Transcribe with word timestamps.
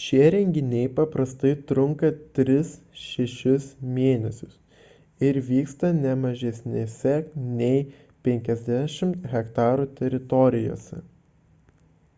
šie 0.00 0.26
renginiai 0.32 0.90
paprastai 0.98 1.50
trunka 1.70 2.10
3–6 2.38 3.66
mėn. 3.96 4.28
ir 5.30 5.40
vyksta 5.48 5.90
ne 5.98 6.14
mažesnėse 6.22 7.16
nei 7.58 7.82
50 8.30 9.28
ha 9.36 9.42
teritorijose 10.00 11.02